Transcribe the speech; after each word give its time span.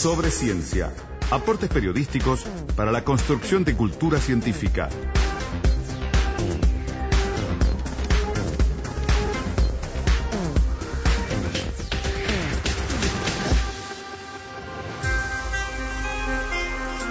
sobre 0.00 0.30
ciencia. 0.30 0.90
Aportes 1.30 1.68
periodísticos 1.68 2.46
para 2.74 2.90
la 2.90 3.04
construcción 3.04 3.64
de 3.64 3.76
cultura 3.76 4.18
científica. 4.18 4.88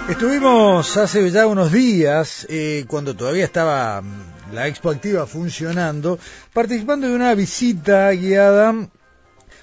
Estuvimos 0.08 0.96
hace 0.96 1.30
ya 1.30 1.46
unos 1.46 1.70
días, 1.70 2.44
eh, 2.50 2.86
cuando 2.88 3.14
todavía 3.14 3.44
estaba 3.44 4.02
mm, 4.02 4.52
la 4.52 4.66
Expo 4.66 4.90
Activa 4.90 5.28
funcionando, 5.28 6.18
participando 6.52 7.06
de 7.06 7.14
una 7.14 7.36
visita 7.36 8.10
guiada 8.10 8.74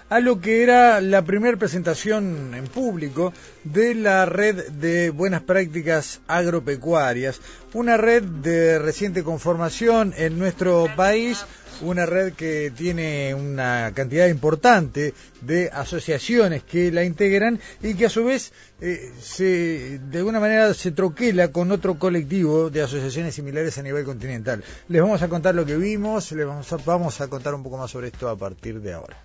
a 0.10 0.20
lo 0.20 0.40
que 0.40 0.64
era 0.64 1.02
la 1.02 1.24
primera 1.24 1.58
presentación 1.58 2.54
en 2.56 2.68
público 2.68 3.34
de 3.64 3.94
la 3.94 4.26
red 4.26 4.70
de 4.72 5.10
buenas 5.10 5.42
prácticas 5.42 6.22
agropecuarias, 6.28 7.42
una 7.74 7.98
red 7.98 8.24
de 8.24 8.80
reciente 8.80 9.24
conformación 9.24 10.14
en 10.16 10.40
nuestro 10.40 10.88
país, 10.96 11.46
una 11.82 12.06
red 12.06 12.34
que 12.34 12.72
tiene 12.76 13.36
una 13.36 13.92
cantidad 13.94 14.28
importante 14.28 15.14
de 15.42 15.70
asociaciones 15.72 16.64
que 16.64 16.92
la 16.92 17.04
integran 17.04 17.60
y 17.84 17.94
que 17.94 18.06
a 18.06 18.10
su 18.10 18.24
vez 18.24 18.54
eh, 18.82 19.12
se, 19.22 20.00
de 20.00 20.18
alguna 20.20 20.40
manera 20.40 20.74
se 20.74 20.92
troquela 20.92 21.52
con 21.52 21.72
otro 21.72 22.00
colectivo 22.00 22.70
de 22.70 22.82
asociaciones 22.82 23.36
similares 23.36 23.78
a 23.78 23.84
nivel 23.84 24.06
continental. 24.06 24.64
Les 24.88 25.02
vamos 25.02 25.22
a 25.22 25.28
contar 25.28 25.54
lo 25.54 25.66
que 25.66 25.76
vimos, 25.76 26.32
les 26.32 26.48
vamos 26.48 26.68
vamos 26.86 27.22
a 27.22 27.28
contar 27.28 27.54
un 27.54 27.64
poco 27.64 27.78
más 27.78 27.92
sobre 27.92 28.08
esto 28.08 28.30
a 28.30 28.38
partir 28.38 28.80
de 28.82 28.94
ahora. 28.94 29.18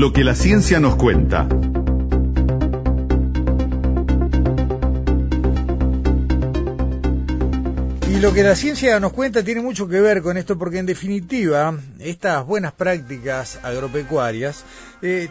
Lo 0.00 0.14
que 0.14 0.24
la 0.24 0.34
ciencia 0.34 0.80
nos 0.80 0.96
cuenta. 0.96 1.46
Y 8.08 8.18
lo 8.18 8.32
que 8.32 8.42
la 8.42 8.56
ciencia 8.56 8.98
nos 8.98 9.12
cuenta 9.12 9.44
tiene 9.44 9.60
mucho 9.60 9.88
que 9.88 10.00
ver 10.00 10.22
con 10.22 10.38
esto 10.38 10.56
porque 10.56 10.78
en 10.78 10.86
definitiva 10.86 11.78
estas 11.98 12.46
buenas 12.46 12.72
prácticas 12.72 13.60
agropecuarias 13.62 14.64
eh, 15.02 15.28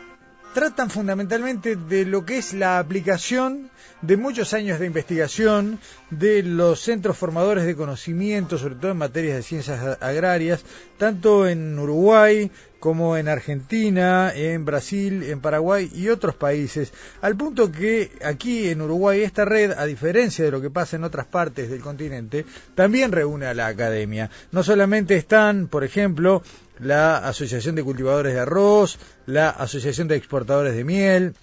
tratan 0.53 0.91
fundamentalmente 0.91 1.75
de 1.75 2.05
lo 2.05 2.23
que 2.23 2.37
es 2.37 2.53
la 2.53 2.77
aplicación 2.77 3.68
de 4.01 4.17
muchos 4.17 4.53
años 4.53 4.79
de 4.79 4.85
investigación 4.85 5.79
de 6.09 6.43
los 6.43 6.81
centros 6.81 7.17
formadores 7.17 7.65
de 7.65 7.75
conocimiento, 7.75 8.57
sobre 8.57 8.75
todo 8.75 8.91
en 8.91 8.97
materias 8.97 9.35
de 9.35 9.43
ciencias 9.43 9.97
agrarias, 10.01 10.63
tanto 10.97 11.47
en 11.47 11.77
Uruguay 11.77 12.51
como 12.79 13.17
en 13.17 13.27
Argentina, 13.27 14.31
en 14.33 14.63
Brasil, 14.63 15.23
en 15.23 15.41
Paraguay 15.41 15.91
y 15.93 16.07
otros 16.07 16.35
países, 16.35 16.93
al 17.21 17.35
punto 17.35 17.71
que 17.71 18.11
aquí 18.23 18.69
en 18.69 18.81
Uruguay 18.81 19.21
esta 19.21 19.43
red, 19.43 19.71
a 19.71 19.85
diferencia 19.85 20.45
de 20.45 20.51
lo 20.51 20.61
que 20.61 20.69
pasa 20.69 20.95
en 20.95 21.03
otras 21.03 21.25
partes 21.25 21.69
del 21.69 21.81
continente, 21.81 22.45
también 22.75 23.11
reúne 23.11 23.47
a 23.47 23.53
la 23.53 23.67
academia. 23.67 24.29
No 24.51 24.63
solamente 24.63 25.17
están, 25.17 25.67
por 25.67 25.83
ejemplo, 25.83 26.41
la 26.79 27.17
Asociación 27.17 27.75
de 27.75 27.83
Cultivadores 27.83 28.33
de 28.33 28.39
Arroz, 28.39 28.97
la 29.25 29.49
Asociación 29.49 30.07
de 30.07 30.15
Exportadores 30.15 30.73
de 30.73 30.85
Miel, 30.85 31.35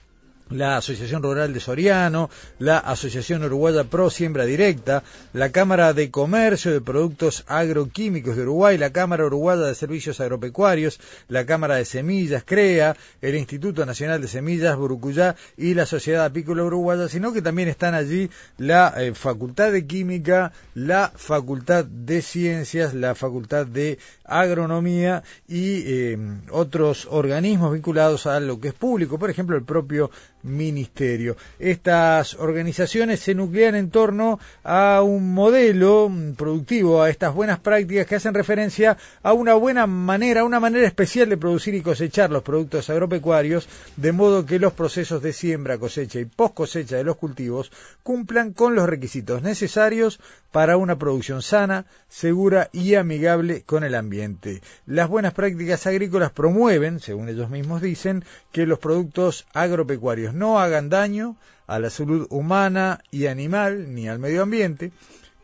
la 0.50 0.76
Asociación 0.76 1.22
Rural 1.22 1.52
de 1.52 1.60
Soriano, 1.60 2.30
la 2.58 2.78
Asociación 2.78 3.42
Uruguaya 3.42 3.84
Pro 3.84 4.10
Siembra 4.10 4.44
Directa, 4.44 5.02
la 5.32 5.50
Cámara 5.50 5.92
de 5.92 6.10
Comercio 6.10 6.72
de 6.72 6.80
Productos 6.80 7.44
Agroquímicos 7.48 8.36
de 8.36 8.42
Uruguay, 8.42 8.78
la 8.78 8.90
Cámara 8.90 9.26
Uruguaya 9.26 9.62
de 9.62 9.74
Servicios 9.74 10.20
Agropecuarios, 10.20 11.00
la 11.28 11.46
Cámara 11.46 11.76
de 11.76 11.84
Semillas, 11.84 12.44
CREA, 12.44 12.96
el 13.20 13.34
Instituto 13.34 13.84
Nacional 13.84 14.20
de 14.20 14.28
Semillas, 14.28 14.76
Burucuyá 14.76 15.34
y 15.56 15.74
la 15.74 15.84
Sociedad 15.84 16.24
Apícola 16.24 16.62
Uruguaya, 16.62 17.08
sino 17.08 17.32
que 17.32 17.42
también 17.42 17.68
están 17.68 17.94
allí 17.94 18.30
la 18.56 18.94
eh, 18.96 19.14
Facultad 19.14 19.72
de 19.72 19.86
Química, 19.86 20.52
la 20.74 21.12
Facultad 21.16 21.84
de 21.84 22.22
Ciencias, 22.22 22.94
la 22.94 23.14
Facultad 23.14 23.66
de 23.66 23.98
Agronomía 24.26 25.22
y 25.48 25.82
eh, 25.86 26.18
otros 26.50 27.06
organismos 27.10 27.72
vinculados 27.72 28.26
a 28.26 28.40
lo 28.40 28.60
que 28.60 28.68
es 28.68 28.74
público, 28.74 29.18
por 29.18 29.30
ejemplo 29.30 29.56
el 29.56 29.64
propio 29.64 30.10
ministerio. 30.42 31.36
Estas 31.58 32.34
organizaciones 32.34 33.20
se 33.20 33.34
nuclean 33.34 33.74
en 33.74 33.90
torno 33.90 34.38
a 34.64 35.02
un 35.02 35.34
modelo 35.34 36.10
productivo, 36.36 37.02
a 37.02 37.10
estas 37.10 37.34
buenas 37.34 37.58
prácticas 37.58 38.06
que 38.06 38.14
hacen 38.16 38.34
referencia 38.34 38.96
a 39.22 39.32
una 39.32 39.54
buena 39.54 39.86
manera, 39.86 40.44
una 40.44 40.60
manera 40.60 40.86
especial 40.86 41.28
de 41.28 41.36
producir 41.36 41.74
y 41.74 41.82
cosechar 41.82 42.30
los 42.30 42.42
productos 42.42 42.88
agropecuarios, 42.90 43.68
de 43.96 44.12
modo 44.12 44.46
que 44.46 44.58
los 44.58 44.72
procesos 44.72 45.22
de 45.22 45.32
siembra, 45.32 45.78
cosecha 45.78 46.20
y 46.20 46.24
post 46.24 46.54
cosecha 46.54 46.96
de 46.96 47.04
los 47.04 47.16
cultivos 47.16 47.70
cumplan 48.02 48.52
con 48.52 48.74
los 48.74 48.88
requisitos 48.88 49.42
necesarios 49.42 50.20
para 50.56 50.78
una 50.78 50.96
producción 50.96 51.42
sana, 51.42 51.84
segura 52.08 52.70
y 52.72 52.94
amigable 52.94 53.62
con 53.64 53.84
el 53.84 53.94
ambiente. 53.94 54.62
Las 54.86 55.06
buenas 55.06 55.34
prácticas 55.34 55.86
agrícolas 55.86 56.32
promueven, 56.32 56.98
según 56.98 57.28
ellos 57.28 57.50
mismos 57.50 57.82
dicen, 57.82 58.24
que 58.52 58.64
los 58.64 58.78
productos 58.78 59.46
agropecuarios 59.52 60.32
no 60.32 60.58
hagan 60.58 60.88
daño 60.88 61.36
a 61.66 61.78
la 61.78 61.90
salud 61.90 62.26
humana 62.30 63.02
y 63.10 63.26
animal 63.26 63.94
ni 63.94 64.08
al 64.08 64.18
medio 64.18 64.44
ambiente, 64.44 64.92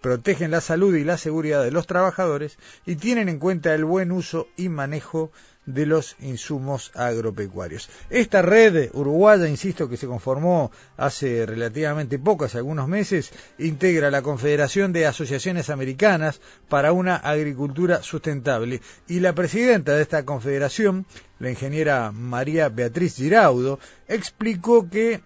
protegen 0.01 0.51
la 0.51 0.63
salud 0.63 0.95
y 0.95 1.05
la 1.05 1.19
seguridad 1.19 1.63
de 1.63 1.73
los 1.73 1.87
trabajadores 1.87 2.57
y 2.87 2.97
tienen 2.97 3.29
en 3.29 3.39
cuenta 3.39 3.75
el 3.75 3.85
buen 3.85 4.13
uso 4.13 4.49
y 4.57 4.71
manejo 4.71 5.31
de 5.67 5.87
los 5.87 6.17
insumos 6.21 6.91
agropecuarios. 6.95 7.89
Esta 8.11 8.43
red 8.43 8.91
uruguaya, 8.95 9.49
insisto, 9.49 9.89
que 9.89 9.97
se 9.97 10.07
conformó 10.07 10.73
hace 10.97 11.47
relativamente 11.47 12.19
poco, 12.19 12.45
hace 12.45 12.59
algunos 12.59 12.89
meses, 12.89 13.31
integra 13.59 14.11
la 14.11 14.23
Confederación 14.23 14.93
de 14.93 15.07
Asociaciones 15.07 15.71
Americanas 15.71 16.41
para 16.69 16.93
una 16.93 17.17
Agricultura 17.17 18.03
Sustentable 18.03 18.81
y 19.07 19.21
la 19.21 19.35
presidenta 19.35 19.95
de 19.95 20.03
esta 20.03 20.25
confederación, 20.25 21.07
la 21.39 21.51
ingeniera 21.51 22.13
María 22.13 22.69
Beatriz 22.69 23.17
Giraudo, 23.17 23.79
explicó 24.09 24.89
que 24.91 25.23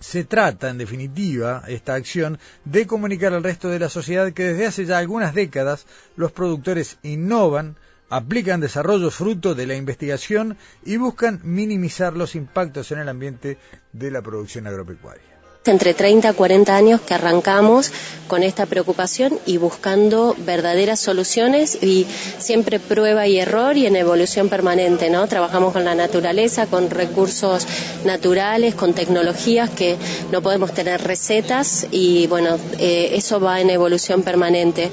se 0.00 0.24
trata, 0.24 0.70
en 0.70 0.78
definitiva, 0.78 1.64
esta 1.66 1.94
acción, 1.94 2.38
de 2.64 2.86
comunicar 2.86 3.32
al 3.32 3.42
resto 3.42 3.68
de 3.68 3.80
la 3.80 3.88
sociedad 3.88 4.32
que 4.32 4.44
desde 4.44 4.66
hace 4.66 4.86
ya 4.86 4.98
algunas 4.98 5.34
décadas 5.34 5.86
los 6.16 6.32
productores 6.32 6.98
innovan, 7.02 7.76
aplican 8.10 8.60
desarrollos 8.60 9.14
fruto 9.14 9.54
de 9.54 9.66
la 9.66 9.74
investigación 9.76 10.56
y 10.84 10.96
buscan 10.96 11.40
minimizar 11.44 12.14
los 12.14 12.34
impactos 12.34 12.90
en 12.92 12.98
el 12.98 13.08
ambiente 13.08 13.58
de 13.92 14.10
la 14.10 14.22
producción 14.22 14.66
agropecuaria 14.66 15.37
entre 15.64 15.94
30 15.94 16.30
a 16.30 16.32
40 16.32 16.74
años 16.74 17.00
que 17.00 17.14
arrancamos 17.14 17.92
con 18.28 18.42
esta 18.42 18.66
preocupación 18.66 19.38
y 19.46 19.56
buscando 19.56 20.36
verdaderas 20.38 21.00
soluciones 21.00 21.82
y 21.82 22.06
siempre 22.38 22.78
prueba 22.78 23.26
y 23.26 23.38
error 23.38 23.76
y 23.76 23.86
en 23.86 23.96
evolución 23.96 24.48
permanente, 24.48 25.10
¿no? 25.10 25.26
Trabajamos 25.26 25.72
con 25.72 25.84
la 25.84 25.94
naturaleza, 25.94 26.66
con 26.66 26.90
recursos 26.90 27.66
naturales, 28.04 28.74
con 28.74 28.92
tecnologías 28.92 29.70
que 29.70 29.96
no 30.30 30.42
podemos 30.42 30.72
tener 30.72 31.02
recetas 31.02 31.86
y 31.90 32.26
bueno, 32.26 32.58
eh, 32.78 33.10
eso 33.14 33.40
va 33.40 33.60
en 33.60 33.70
evolución 33.70 34.22
permanente. 34.22 34.90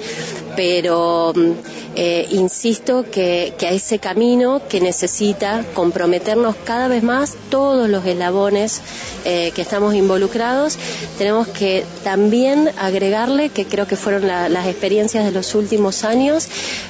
Pero 0.55 1.33
mm, 1.35 1.51
eh, 1.97 2.27
insisto 2.31 3.05
que, 3.09 3.53
a 3.61 3.69
ese 3.71 3.99
camino 3.99 4.61
que 4.69 4.79
necesita 4.79 5.63
comprometernos 5.73 6.55
cada 6.63 6.87
vez 6.87 7.03
más 7.03 7.35
todos 7.49 7.89
los 7.89 8.05
eslabones 8.05 8.81
eh, 9.25 9.51
que 9.55 9.61
estamos 9.61 9.93
involucrados, 9.95 10.54
tenemos 11.17 11.47
que 11.47 11.83
también 12.03 12.69
agregarle, 12.77 13.49
que 13.49 13.66
creo 13.66 13.88
que 13.88 13.95
fueron 13.95 14.27
las 14.27 14.67
experiencias 14.67 15.25
de 15.25 15.31
los 15.31 15.55
últimos 15.55 16.03
años, 16.03 16.47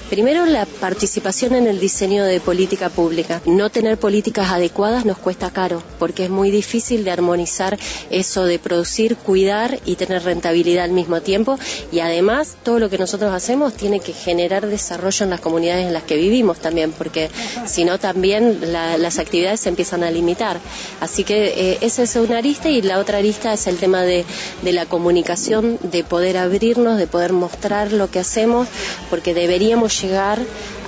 primero 0.09 0.46
la 0.46 0.66
participación 0.66 1.56
en 1.56 1.67
el 1.67 1.79
diseño 1.79 2.23
de 2.26 2.40
política 2.40 2.90
pública. 2.90 3.41
No 3.46 3.70
tener 3.70 3.97
políticas 3.97 4.52
adecuadas 4.52 5.06
nos 5.06 5.17
cuesta 5.17 5.52
caro, 5.52 5.82
porque 6.00 6.26
es 6.26 6.29
muy 6.29 6.52
difícil 6.52 7.03
de 7.03 7.12
armonizar 7.12 7.78
eso 8.09 8.46
de 8.46 8.59
producir, 8.59 9.17
cuidar 9.17 9.79
y 9.85 9.96
tener 9.96 10.23
rentabilidad 10.23 10.85
al 10.85 10.91
mismo 10.91 11.22
tiempo, 11.22 11.58
y 11.91 12.00
además 12.00 12.56
todo 12.64 12.79
lo 12.79 12.90
que 12.90 12.97
nosotros 12.97 13.34
hacemos 13.34 13.73
tiene 13.73 14.00
que 14.00 14.14
generar 14.14 14.67
desarrollo 14.67 15.23
en 15.23 15.29
las 15.29 15.41
comunidades 15.41 15.88
en 15.88 15.94
las 15.94 16.03
que 16.03 16.16
vivimos 16.16 16.59
también, 16.59 16.91
porque 16.91 17.29
si 17.66 17.84
no 17.84 18.00
también 18.00 18.59
las 18.72 19.20
actividades 19.20 19.62
se 19.62 19.70
empiezan 19.70 20.03
a 20.03 20.12
limitar. 20.12 20.59
Así 21.02 21.23
que 21.23 21.72
eh, 21.72 21.78
esa 21.82 22.03
es 22.03 22.16
una 22.16 22.38
arista 22.38 22.70
y 22.70 22.82
la 22.82 23.00
otra 23.00 23.17
arista 23.17 23.54
es 23.55 23.67
el 23.67 23.78
tema 23.78 24.03
de, 24.03 24.25
de 24.61 24.73
la 24.73 24.85
comunicación, 24.85 25.79
de 25.81 26.03
poder 26.03 26.37
abrirnos, 26.37 26.97
de 26.97 27.07
poder 27.07 27.34
mostrar 27.34 27.91
lo 27.91 28.09
que 28.09 28.19
hacemos, 28.19 28.67
porque 29.09 29.34
deberíamos 29.34 30.02
llegar 30.02 30.40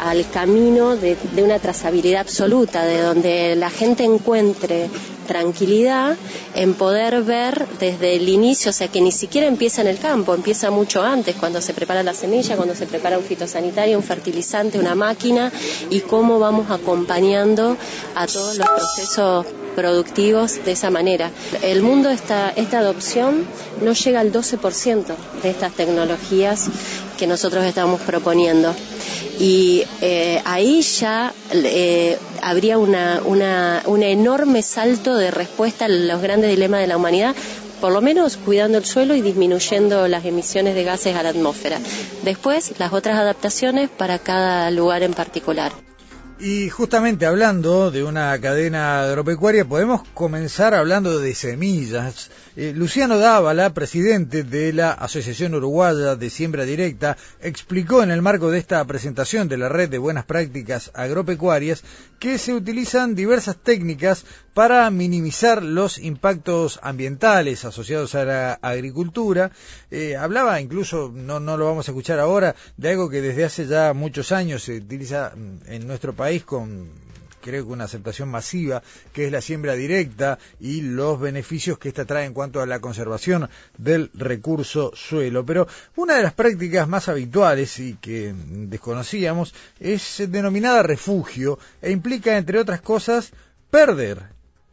al 0.02 0.30
camino 0.30 0.96
de, 0.96 1.18
una 1.38 1.60
trazabilidad 1.60 2.22
absoluta, 2.22 2.84
de 2.86 3.02
donde 3.02 3.56
la 3.56 3.70
gente 3.70 4.04
encuentre 4.04 4.90
tranquilidad 5.28 6.16
en 6.56 6.74
poder 6.74 7.22
ver 7.24 7.68
desde 7.80 8.16
el 8.16 8.30
inicio, 8.30 8.70
o 8.70 8.74
sea, 8.74 8.88
que 8.88 9.02
ni 9.02 9.12
siquiera 9.12 9.48
empieza 9.48 9.82
en 9.82 9.88
el 9.88 10.00
campo, 10.00 10.34
empieza 10.34 10.72
mucho 10.72 11.04
antes, 11.04 11.36
cuando 11.36 11.62
se 11.62 11.74
prepara 11.74 12.02
la 12.04 12.14
semilla, 12.14 12.56
cuando 12.56 12.76
se 12.76 12.86
prepara 12.86 13.18
un 13.18 13.24
fitosanitario, 13.24 13.98
un 13.98 14.04
fertilizante, 14.04 14.80
una 14.80 14.96
máquina, 14.96 15.52
y 15.90 16.00
cómo 16.02 16.40
vamos 16.40 16.72
acompañando 16.72 17.78
a 18.16 18.26
todos 18.26 18.58
los 18.58 18.68
procesos 18.68 19.46
productivos 19.78 20.66
de 20.66 20.72
esa 20.72 20.90
manera. 20.90 21.30
El 21.62 21.84
mundo, 21.84 22.10
esta, 22.10 22.50
esta 22.50 22.80
adopción 22.80 23.46
no 23.84 23.94
llega 23.94 24.22
al 24.22 24.34
12% 24.34 25.06
de 25.44 25.50
estas 25.52 25.74
tecnologías 25.74 26.68
que 27.18 27.28
nosotros 27.28 27.66
estamos 27.66 28.00
proponiendo. 28.02 28.74
Y 29.40 29.84
eh, 30.02 30.42
ahí 30.46 30.82
ya 30.82 31.34
eh, 31.52 32.18
habría 32.42 32.78
una, 32.78 33.22
una, 33.26 33.84
un 33.86 34.04
enorme 34.04 34.62
salto 34.62 35.16
de 35.16 35.32
respuesta 35.32 35.86
a 35.86 35.90
los 35.90 36.22
grandes 36.22 36.50
dilemas 36.50 36.82
de 36.82 36.88
la 36.88 36.98
humanidad, 36.98 37.36
por 37.82 37.92
lo 37.92 38.02
menos 38.02 38.38
cuidando 38.38 38.78
el 38.78 38.86
suelo 38.86 39.16
y 39.16 39.22
disminuyendo 39.22 40.08
las 40.08 40.26
emisiones 40.26 40.74
de 40.76 40.84
gases 40.84 41.16
a 41.16 41.24
la 41.24 41.30
atmósfera. 41.30 41.80
Después, 42.24 42.74
las 42.80 42.94
otras 42.94 43.20
adaptaciones 43.20 43.90
para 43.90 44.20
cada 44.20 44.72
lugar 44.72 45.04
en 45.04 45.14
particular. 45.14 45.72
Y 46.40 46.70
justamente 46.70 47.26
hablando 47.26 47.90
de 47.90 48.04
una 48.04 48.40
cadena 48.40 49.02
agropecuaria, 49.04 49.66
podemos 49.66 50.04
comenzar 50.14 50.76
hablando 50.76 51.20
de 51.20 51.34
semillas. 51.34 52.30
Eh, 52.60 52.74
Luciano 52.74 53.20
Dávala, 53.20 53.72
presidente 53.76 54.42
de 54.42 54.74
la 54.74 54.92
Asociación 54.92 55.54
Uruguaya 55.54 56.16
de 56.16 56.32
Siembra 56.32 56.66
Directa, 56.66 57.16
explicó 57.40 58.02
en 58.02 58.10
el 58.10 58.24
marco 58.24 58.50
de 58.50 58.58
esta 58.58 58.84
presentación 58.86 59.48
de 59.48 59.58
la 59.58 59.70
red 59.70 59.90
de 59.90 60.00
buenas 60.00 60.26
prácticas 60.26 60.90
agropecuarias 60.96 61.84
que 62.18 62.40
se 62.40 62.56
utilizan 62.56 63.14
diversas 63.14 63.58
técnicas 63.58 64.26
para 64.56 64.90
minimizar 64.90 65.62
los 65.62 66.00
impactos 66.00 66.80
ambientales 66.82 67.64
asociados 67.64 68.16
a 68.16 68.26
la 68.26 68.54
agricultura. 68.54 69.52
Eh, 69.92 70.16
hablaba 70.16 70.60
incluso, 70.60 71.12
no, 71.14 71.40
no 71.40 71.58
lo 71.58 71.66
vamos 71.66 71.88
a 71.88 71.92
escuchar 71.92 72.18
ahora, 72.18 72.56
de 72.76 72.90
algo 72.90 73.08
que 73.08 73.22
desde 73.22 73.46
hace 73.46 73.68
ya 73.68 73.94
muchos 73.94 74.32
años 74.32 74.64
se 74.64 74.78
utiliza 74.78 75.32
mm, 75.36 75.60
en 75.68 75.86
nuestro 75.86 76.16
país 76.16 76.44
con 76.44 76.90
creo 77.48 77.66
que 77.66 77.72
una 77.72 77.86
aceptación 77.86 78.28
masiva, 78.28 78.84
que 79.14 79.26
es 79.26 79.32
la 79.32 79.40
siembra 79.40 79.74
directa 79.74 80.38
y 80.60 80.82
los 80.82 81.18
beneficios 81.18 81.80
que 81.80 81.88
esta 81.88 82.04
trae 82.04 82.26
en 82.26 82.34
cuanto 82.34 82.62
a 82.62 82.66
la 82.66 82.82
conservación 82.82 83.50
del 83.78 84.12
recurso 84.14 84.92
suelo. 84.94 85.46
Pero 85.46 85.66
una 85.96 86.16
de 86.16 86.24
las 86.24 86.34
prácticas 86.34 86.90
más 86.90 87.08
habituales 87.08 87.80
y 87.80 87.94
que 87.94 88.34
desconocíamos 88.36 89.54
es 89.80 90.24
denominada 90.28 90.84
refugio 90.84 91.58
e 91.82 91.92
implica, 91.92 92.38
entre 92.38 92.60
otras 92.60 92.82
cosas, 92.82 93.32
perder 93.72 94.24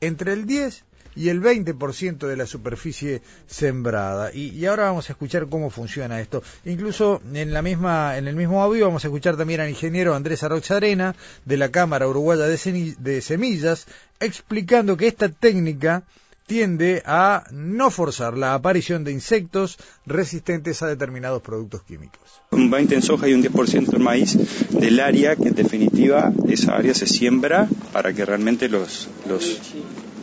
entre 0.00 0.32
el 0.32 0.44
10 0.44 0.84
y 1.16 1.28
el 1.28 1.40
20% 1.42 2.26
de 2.26 2.36
la 2.36 2.46
superficie 2.46 3.22
sembrada. 3.46 4.32
Y, 4.32 4.64
ahora 4.66 4.84
vamos 4.84 5.08
a 5.08 5.12
escuchar 5.12 5.48
cómo 5.48 5.70
funciona 5.70 6.20
esto. 6.20 6.42
Incluso 6.64 7.20
en 7.32 7.52
la 7.52 7.62
misma, 7.62 8.16
en 8.16 8.28
el 8.28 8.36
mismo 8.36 8.62
audio 8.62 8.86
vamos 8.86 9.04
a 9.04 9.08
escuchar 9.08 9.36
también 9.36 9.60
al 9.60 9.68
ingeniero 9.68 10.14
Andrés 10.14 10.42
Arroxarena 10.42 11.14
de 11.44 11.56
la 11.56 11.70
Cámara 11.70 12.08
Uruguaya 12.08 12.44
de, 12.46 13.20
Semillas 13.20 13.86
explicando 14.20 14.96
que 14.96 15.06
esta 15.06 15.28
técnica 15.28 16.04
tiende 16.46 17.02
a 17.06 17.44
no 17.52 17.90
forzar 17.90 18.36
la 18.36 18.54
aparición 18.54 19.02
de 19.02 19.12
insectos 19.12 19.78
resistentes 20.04 20.82
a 20.82 20.86
determinados 20.86 21.42
productos 21.42 21.82
químicos. 21.82 22.20
Un 22.50 22.70
20 22.70 22.96
en 22.96 23.02
soja 23.02 23.28
y 23.28 23.34
un 23.34 23.42
10% 23.42 23.94
en 23.94 24.02
maíz 24.02 24.36
del 24.70 25.00
área 25.00 25.36
que 25.36 25.48
en 25.48 25.54
definitiva 25.54 26.32
esa 26.48 26.76
área 26.76 26.94
se 26.94 27.06
siembra 27.06 27.66
para 27.92 28.12
que 28.12 28.24
realmente 28.24 28.68
los 28.68 29.08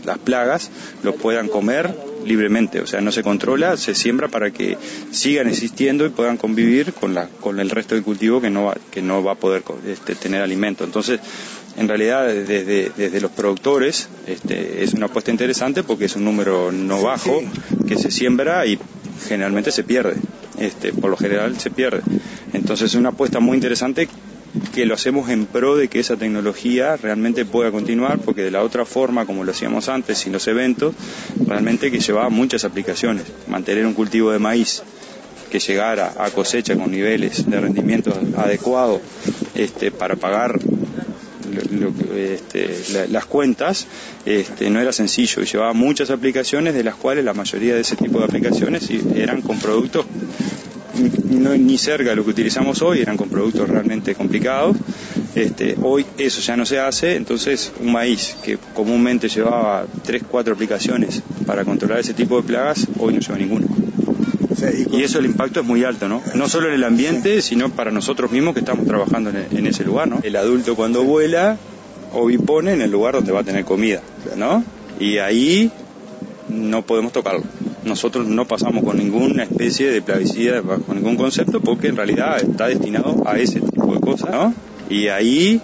las 0.05 0.17
plagas 0.17 0.69
lo 1.03 1.15
puedan 1.15 1.47
comer 1.47 1.93
libremente, 2.25 2.79
o 2.81 2.87
sea, 2.87 3.01
no 3.01 3.11
se 3.11 3.23
controla, 3.23 3.77
se 3.77 3.95
siembra 3.95 4.27
para 4.27 4.51
que 4.51 4.77
sigan 5.11 5.47
existiendo 5.47 6.05
y 6.05 6.09
puedan 6.09 6.37
convivir 6.37 6.93
con, 6.93 7.13
la, 7.13 7.27
con 7.27 7.59
el 7.59 7.69
resto 7.69 7.95
del 7.95 8.03
cultivo 8.03 8.41
que 8.41 8.49
no 8.49 8.65
va, 8.65 8.77
que 8.91 9.01
no 9.01 9.23
va 9.23 9.33
a 9.33 9.35
poder 9.35 9.63
este, 9.87 10.15
tener 10.15 10.41
alimento. 10.41 10.83
Entonces, 10.83 11.19
en 11.77 11.87
realidad, 11.87 12.27
desde, 12.27 12.91
desde 12.95 13.21
los 13.21 13.31
productores 13.31 14.09
este, 14.27 14.83
es 14.83 14.93
una 14.93 15.07
apuesta 15.07 15.31
interesante 15.31 15.83
porque 15.83 16.05
es 16.05 16.15
un 16.15 16.25
número 16.25 16.71
no 16.71 17.01
bajo 17.01 17.41
que 17.87 17.97
se 17.97 18.11
siembra 18.11 18.65
y 18.65 18.77
generalmente 19.27 19.71
se 19.71 19.83
pierde. 19.83 20.15
Este, 20.59 20.93
por 20.93 21.09
lo 21.09 21.17
general 21.17 21.57
se 21.59 21.71
pierde. 21.71 22.01
Entonces 22.53 22.91
es 22.91 22.95
una 22.95 23.09
apuesta 23.09 23.39
muy 23.39 23.55
interesante 23.55 24.07
que 24.73 24.85
lo 24.85 24.93
hacemos 24.93 25.29
en 25.29 25.45
pro 25.45 25.75
de 25.75 25.87
que 25.87 25.99
esa 25.99 26.17
tecnología 26.17 26.97
realmente 26.97 27.45
pueda 27.45 27.71
continuar, 27.71 28.19
porque 28.19 28.43
de 28.43 28.51
la 28.51 28.63
otra 28.63 28.85
forma, 28.85 29.25
como 29.25 29.43
lo 29.43 29.51
hacíamos 29.51 29.89
antes, 29.89 30.17
sin 30.17 30.33
los 30.33 30.47
eventos, 30.47 30.93
realmente 31.45 31.91
que 31.91 31.99
llevaba 31.99 32.29
muchas 32.29 32.63
aplicaciones. 32.65 33.25
Mantener 33.47 33.85
un 33.85 33.93
cultivo 33.93 34.31
de 34.31 34.39
maíz 34.39 34.83
que 35.49 35.59
llegara 35.59 36.13
a 36.17 36.29
cosecha 36.31 36.75
con 36.75 36.91
niveles 36.91 37.49
de 37.49 37.59
rendimiento 37.59 38.13
adecuados 38.37 39.01
este, 39.53 39.91
para 39.91 40.15
pagar 40.15 40.59
este, 42.15 43.07
las 43.09 43.25
cuentas 43.25 43.85
este, 44.25 44.69
no 44.69 44.79
era 44.79 44.93
sencillo 44.93 45.41
y 45.41 45.45
llevaba 45.45 45.73
muchas 45.73 46.09
aplicaciones 46.09 46.73
de 46.73 46.83
las 46.83 46.95
cuales 46.95 47.25
la 47.25 47.33
mayoría 47.33 47.75
de 47.75 47.81
ese 47.81 47.95
tipo 47.97 48.19
de 48.19 48.25
aplicaciones 48.25 48.89
eran 49.15 49.41
con 49.41 49.59
productos 49.59 50.05
no, 51.29 51.55
ni 51.55 51.77
cerca 51.77 52.11
de 52.11 52.15
lo 52.15 52.23
que 52.23 52.31
utilizamos 52.31 52.81
hoy, 52.81 53.01
eran 53.01 53.17
con 53.17 53.29
productos 53.29 53.69
realmente 53.69 54.15
complicados. 54.15 54.77
Este, 55.35 55.75
hoy 55.81 56.05
eso 56.17 56.41
ya 56.41 56.57
no 56.57 56.65
se 56.65 56.79
hace, 56.79 57.15
entonces 57.15 57.71
un 57.79 57.91
maíz 57.91 58.35
que 58.43 58.57
comúnmente 58.73 59.29
llevaba 59.29 59.85
3, 60.03 60.23
4 60.29 60.53
aplicaciones 60.53 61.23
para 61.45 61.63
controlar 61.63 61.99
ese 61.99 62.13
tipo 62.13 62.41
de 62.41 62.47
plagas, 62.47 62.87
hoy 62.99 63.13
no 63.13 63.19
lleva 63.19 63.37
ninguna. 63.37 63.67
y, 64.91 65.03
eso 65.03 65.19
el 65.19 65.25
impacto 65.25 65.61
es 65.61 65.65
muy 65.65 65.83
alto, 65.83 66.07
¿no? 66.07 66.21
No 66.35 66.47
solo 66.47 66.67
en 66.67 66.73
el 66.73 66.83
ambiente, 66.83 67.41
sino 67.41 67.69
para 67.69 67.91
nosotros 67.91 68.31
mismos 68.31 68.53
que 68.53 68.59
estamos 68.59 68.85
trabajando 68.85 69.29
en, 69.29 69.57
en 69.57 69.67
ese 69.67 69.83
lugar, 69.83 70.07
¿no? 70.07 70.19
El 70.23 70.35
adulto 70.35 70.75
cuando 70.75 71.03
vuela, 71.03 71.57
ovipone 72.13 72.73
en 72.73 72.81
el 72.81 72.91
lugar 72.91 73.15
donde 73.15 73.31
va 73.31 73.39
a 73.39 73.43
tener 73.43 73.63
comida, 73.65 74.01
¿no? 74.35 74.63
Y 74.99 75.17
ahí 75.17 75.71
no 76.49 76.81
podemos 76.81 77.13
tocarlo 77.13 77.43
nosotros 77.83 78.27
no 78.27 78.45
pasamos 78.45 78.83
con 78.83 78.97
ninguna 78.97 79.43
especie 79.43 79.89
de 79.89 80.01
plaguicida, 80.01 80.61
con 80.61 80.95
ningún 80.95 81.15
concepto, 81.15 81.61
porque 81.61 81.87
en 81.87 81.97
realidad 81.97 82.41
está 82.41 82.67
destinado 82.67 83.23
a 83.25 83.39
ese 83.39 83.59
tipo 83.61 83.93
de 83.93 83.99
cosas, 83.99 84.31
¿no? 84.31 84.53
Y 84.89 85.07
ahí 85.07 85.61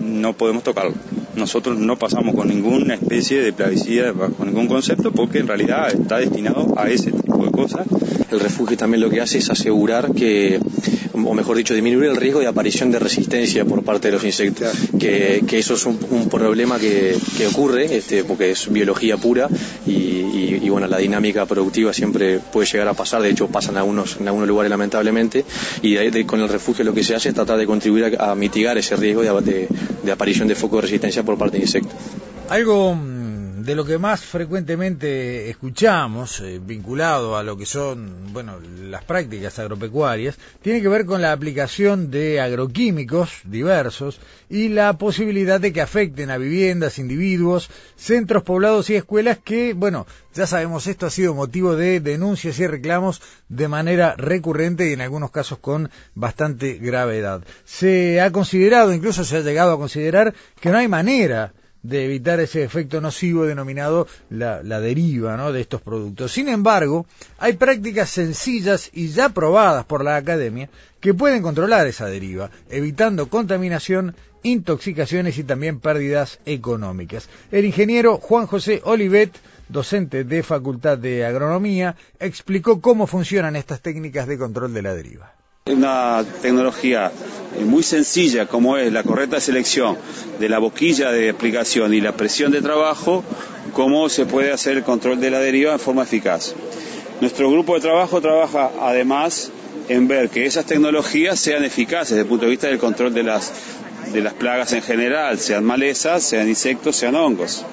no 0.00 0.32
podemos 0.34 0.62
tocarlo. 0.62 0.94
Nosotros 1.34 1.78
no 1.78 1.96
pasamos 1.96 2.34
con 2.34 2.48
ninguna 2.48 2.94
especie 2.94 3.40
de 3.40 3.52
plaguicida, 3.52 4.12
con 4.12 4.46
ningún 4.46 4.66
concepto, 4.68 5.12
porque 5.12 5.38
en 5.38 5.48
realidad 5.48 5.92
está 5.92 6.18
destinado 6.18 6.74
a 6.76 6.90
ese 6.90 7.10
tipo 7.10 7.21
cosas. 7.52 7.86
El 8.30 8.40
refugio 8.40 8.76
también 8.76 9.00
lo 9.00 9.10
que 9.10 9.20
hace 9.20 9.38
es 9.38 9.50
asegurar 9.50 10.12
que 10.12 10.58
o 11.24 11.34
mejor 11.34 11.56
dicho, 11.56 11.74
disminuir 11.74 12.10
el 12.10 12.16
riesgo 12.16 12.40
de 12.40 12.46
aparición 12.46 12.90
de 12.90 12.98
resistencia 12.98 13.64
por 13.64 13.82
parte 13.82 14.08
de 14.08 14.12
los 14.12 14.24
insectos, 14.24 14.72
que, 14.98 15.42
eso 15.52 15.74
es 15.74 15.86
un, 15.86 16.28
problema 16.28 16.78
que, 16.78 17.16
ocurre, 17.50 17.96
este, 17.96 18.24
porque 18.24 18.52
es 18.52 18.70
biología 18.70 19.16
pura 19.16 19.48
y, 19.86 20.68
bueno, 20.68 20.86
la 20.86 20.98
dinámica 20.98 21.44
productiva 21.44 21.92
siempre 21.92 22.38
puede 22.38 22.66
llegar 22.66 22.88
a 22.88 22.94
pasar, 22.94 23.20
de 23.20 23.30
hecho 23.30 23.48
pasan 23.48 23.74
en 23.74 23.78
algunos, 23.78 24.16
en 24.18 24.26
algunos 24.26 24.48
lugares 24.48 24.70
lamentablemente, 24.70 25.44
y 25.82 26.24
con 26.24 26.40
el 26.40 26.48
refugio 26.48 26.84
lo 26.84 26.94
que 26.94 27.04
se 27.04 27.14
hace 27.14 27.28
es 27.28 27.34
tratar 27.34 27.58
de 27.58 27.66
contribuir 27.66 28.16
a, 28.18 28.34
mitigar 28.34 28.78
ese 28.78 28.96
riesgo 28.96 29.22
de, 29.22 29.68
de 30.02 30.12
aparición 30.12 30.48
de 30.48 30.54
foco 30.54 30.76
de 30.76 30.82
resistencia 30.82 31.22
por 31.22 31.36
parte 31.36 31.58
de 31.58 31.64
insectos. 31.64 31.94
Algo 32.48 32.96
de 33.64 33.76
lo 33.76 33.84
que 33.84 33.98
más 33.98 34.22
frecuentemente 34.22 35.48
escuchamos, 35.48 36.40
eh, 36.40 36.60
vinculado 36.60 37.36
a 37.36 37.44
lo 37.44 37.56
que 37.56 37.64
son, 37.64 38.32
bueno, 38.32 38.58
las 38.60 39.04
prácticas 39.04 39.58
agropecuarias, 39.58 40.36
tiene 40.62 40.82
que 40.82 40.88
ver 40.88 41.06
con 41.06 41.22
la 41.22 41.32
aplicación 41.32 42.10
de 42.10 42.40
agroquímicos 42.40 43.30
diversos 43.44 44.20
y 44.50 44.68
la 44.68 44.94
posibilidad 44.94 45.60
de 45.60 45.72
que 45.72 45.80
afecten 45.80 46.30
a 46.30 46.38
viviendas, 46.38 46.98
individuos, 46.98 47.70
centros 47.96 48.42
poblados 48.42 48.90
y 48.90 48.96
escuelas 48.96 49.38
que, 49.38 49.74
bueno, 49.74 50.06
ya 50.34 50.46
sabemos, 50.46 50.88
esto 50.88 51.06
ha 51.06 51.10
sido 51.10 51.34
motivo 51.34 51.76
de 51.76 52.00
denuncias 52.00 52.58
y 52.58 52.66
reclamos 52.66 53.22
de 53.48 53.68
manera 53.68 54.16
recurrente 54.16 54.88
y 54.88 54.94
en 54.94 55.02
algunos 55.02 55.30
casos 55.30 55.58
con 55.58 55.88
bastante 56.14 56.74
gravedad. 56.74 57.44
Se 57.64 58.20
ha 58.20 58.32
considerado, 58.32 58.92
incluso 58.92 59.24
se 59.24 59.36
ha 59.36 59.40
llegado 59.40 59.72
a 59.72 59.78
considerar 59.78 60.34
que 60.60 60.70
no 60.70 60.78
hay 60.78 60.88
manera 60.88 61.52
de 61.82 62.04
evitar 62.04 62.40
ese 62.40 62.62
efecto 62.62 63.00
nocivo 63.00 63.44
denominado 63.44 64.06
la, 64.30 64.62
deriva 64.62 65.52
de 65.52 65.60
estos 65.60 65.80
productos. 65.80 66.32
Sin 66.32 66.48
embargo, 66.48 67.06
hay 67.38 67.54
prácticas 67.54 68.10
sencillas 68.10 68.90
y 68.92 69.08
ya 69.08 69.30
probadas 69.30 69.84
por 69.84 70.04
la 70.04 70.16
academia 70.16 70.68
que 71.00 71.14
pueden 71.14 71.42
controlar 71.42 71.86
esa 71.86 72.06
deriva, 72.06 72.50
evitando 72.70 73.28
contaminación, 73.28 74.14
intoxicaciones 74.44 75.38
y 75.38 75.44
también 75.44 75.80
pérdidas 75.80 76.38
económicas. 76.46 77.28
El 77.50 77.64
ingeniero 77.64 78.18
Juan 78.18 78.46
José 78.46 78.80
Olivet, 78.84 79.32
docente 79.68 80.24
de 80.24 80.42
Facultad 80.42 80.98
de 80.98 81.24
Agronomía, 81.24 81.96
explicó 82.20 82.80
cómo 82.80 83.06
funcionan 83.06 83.56
estas 83.56 83.80
técnicas 83.80 84.28
de 84.28 84.38
control 84.38 84.72
de 84.74 84.82
la 84.82 84.94
deriva. 84.94 85.41
Una 85.66 86.24
tecnología 86.42 87.12
muy 87.64 87.84
sencilla 87.84 88.46
como 88.46 88.76
es 88.78 88.92
la 88.92 89.04
correcta 89.04 89.38
selección 89.38 89.96
de 90.40 90.48
la 90.48 90.58
boquilla 90.58 91.12
de 91.12 91.30
aplicación 91.30 91.94
y 91.94 92.00
la 92.00 92.16
presión 92.16 92.50
de 92.50 92.60
trabajo 92.60 93.22
cómo 93.72 94.08
se 94.08 94.26
puede 94.26 94.50
hacer 94.50 94.78
el 94.78 94.82
control 94.82 95.20
de 95.20 95.30
la 95.30 95.38
deriva 95.38 95.72
en 95.72 95.78
forma 95.78 96.02
eficaz. 96.02 96.56
Nuestro 97.20 97.48
grupo 97.48 97.76
de 97.76 97.80
trabajo 97.80 98.20
trabaja 98.20 98.72
además 98.80 99.52
en 99.88 100.08
ver 100.08 100.30
que 100.30 100.46
esas 100.46 100.66
tecnologías 100.66 101.38
sean 101.38 101.62
eficaces 101.62 102.10
desde 102.10 102.22
el 102.22 102.26
punto 102.26 102.46
de 102.46 102.50
vista 102.50 102.66
del 102.66 102.78
control 102.78 103.14
de 103.14 103.22
las, 103.22 103.52
de 104.12 104.20
las 104.20 104.34
plagas 104.34 104.72
en 104.72 104.82
general, 104.82 105.38
sean 105.38 105.62
malezas, 105.62 106.24
sean 106.24 106.48
insectos, 106.48 106.96
sean 106.96 107.14
hongos. 107.14 107.64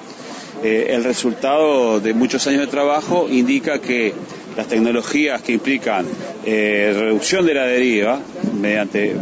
Eh, 0.62 0.88
el 0.90 1.04
resultado 1.04 2.00
de 2.00 2.12
muchos 2.12 2.46
años 2.46 2.60
de 2.60 2.66
trabajo 2.66 3.28
indica 3.30 3.80
que 3.80 4.12
las 4.56 4.68
tecnologías 4.68 5.40
que 5.40 5.52
implican 5.52 6.04
eh, 6.44 6.94
reducción 6.94 7.46
de 7.46 7.54
la 7.54 7.64
deriva 7.64 8.20
mediante 8.60 9.16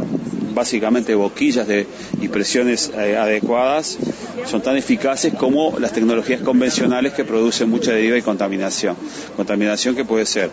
básicamente 0.53 1.15
boquillas 1.15 1.69
de, 1.69 1.87
y 2.21 2.27
presiones 2.27 2.91
eh, 2.99 3.17
adecuadas 3.17 3.99
son 4.47 4.63
tan 4.63 4.77
eficaces 4.77 5.33
como 5.35 5.79
las 5.79 5.93
tecnologías 5.93 6.41
convencionales 6.41 7.13
que 7.13 7.25
producen 7.25 7.71
mucha 7.71 7.93
deriva 7.93 8.17
y 8.19 8.23
contaminación. 8.23 8.97
Contaminación 9.37 9.95
que 9.95 10.05
puede 10.05 10.27
ser 10.27 10.51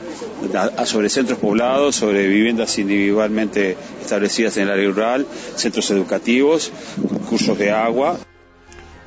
sobre 0.85 1.09
centros 1.09 1.39
poblados, 1.39 1.95
sobre 1.95 2.27
viviendas 2.27 2.77
individualmente 2.77 3.75
establecidas 3.99 4.57
en 4.57 4.63
el 4.63 4.71
área 4.71 4.89
rural, 4.89 5.25
centros 5.55 5.89
educativos, 5.89 6.71
cursos 7.27 7.57
de 7.57 7.71
agua. 7.71 8.19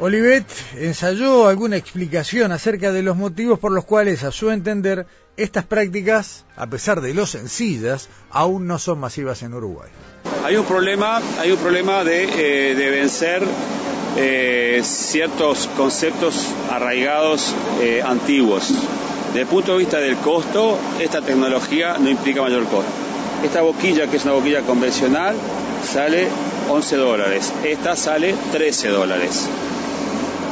Olivet 0.01 0.47
ensayó 0.77 1.49
alguna 1.49 1.77
explicación 1.77 2.53
acerca 2.53 2.93
de 2.93 3.03
los 3.03 3.17
motivos 3.17 3.59
por 3.59 3.73
los 3.73 3.85
cuales, 3.85 4.23
a 4.23 4.31
su 4.31 4.51
entender, 4.51 5.07
estas 5.37 5.65
prácticas, 5.65 6.45
a 6.57 6.69
pesar 6.69 7.01
de 7.01 7.15
lo 7.15 7.27
sencillas, 7.27 8.09
aún 8.31 8.69
no 8.69 8.79
son 8.79 9.01
masivas 9.01 9.43
en 9.43 9.55
Uruguay. 9.55 9.91
Hay 10.45 10.55
un 10.57 10.65
problema, 10.67 11.21
hay 11.41 11.51
un 11.51 11.59
problema 11.59 12.05
de, 12.05 12.25
eh, 12.25 12.91
vencer 12.91 13.43
eh, 14.17 14.81
ciertos 14.85 15.69
conceptos 15.77 16.47
arraigados 16.71 17.53
eh, 17.81 18.01
antiguos. 18.01 18.73
Desde 19.29 19.41
el 19.41 19.47
punto 19.49 19.73
de 19.73 19.79
vista 19.79 19.99
del 19.99 20.17
costo, 20.19 20.79
esta 21.01 21.23
tecnología 21.23 21.99
no 21.99 22.09
implica 22.09 22.43
mayor 22.43 22.65
costo. 22.67 22.91
Esta 23.45 23.63
boquilla, 23.63 24.07
que 24.07 24.17
es 24.17 24.25
una 24.25 24.35
boquilla 24.35 24.63
convencional, 24.63 25.35
sale 25.85 26.29
11 26.69 26.97
dólares. 26.97 27.53
Esta 27.65 27.97
sale 27.97 28.35
13 28.53 28.89
dólares. 28.89 29.49